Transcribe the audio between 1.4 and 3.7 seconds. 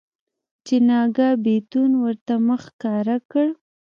بيتون ورته مخ ښکاره کړ.